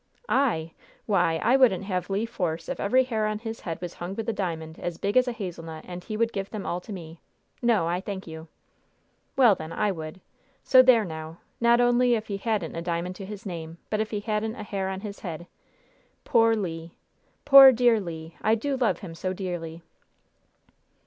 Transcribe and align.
"I! 0.29 0.71
Why, 1.05 1.39
I 1.43 1.55
wouldn't 1.55 1.83
have 1.83 2.09
Le 2.09 2.25
Force 2.25 2.67
if 2.69 2.79
every 2.79 3.03
hair 3.03 3.27
on 3.27 3.37
his 3.37 3.59
head 3.59 3.79
was 3.81 3.93
hung 3.93 4.15
with 4.15 4.27
a 4.29 4.33
diamond 4.33 4.79
as 4.79 4.97
big 4.97 5.15
as 5.15 5.27
a 5.27 5.31
hazel 5.31 5.63
nut, 5.63 5.85
and 5.87 6.03
he 6.03 6.17
would 6.17 6.33
give 6.33 6.49
them 6.49 6.65
all 6.65 6.81
to 6.81 6.91
me. 6.91 7.21
No, 7.61 7.85
I 7.85 8.01
thank 8.01 8.25
you." 8.25 8.47
"Well, 9.35 9.53
then, 9.53 9.71
I 9.71 9.91
would. 9.91 10.19
So 10.63 10.81
there 10.81 11.05
now! 11.05 11.37
Not 11.59 11.79
only 11.79 12.15
if 12.15 12.29
he 12.29 12.37
hadn't 12.37 12.75
a 12.75 12.81
diamond 12.81 13.15
to 13.17 13.27
his 13.27 13.45
name, 13.45 13.77
but 13.91 13.99
if 13.99 14.09
he 14.09 14.21
hadn't 14.21 14.55
a 14.55 14.63
hair 14.63 14.89
on 14.89 15.01
his 15.01 15.19
head. 15.19 15.45
Poor 16.23 16.55
Le! 16.55 16.89
Poor 17.45 17.71
dear 17.71 17.99
Le! 17.99 18.31
I 18.41 18.55
do 18.55 18.77
love 18.77 19.01
him 19.01 19.13
so 19.13 19.33
dearly!" 19.33 19.83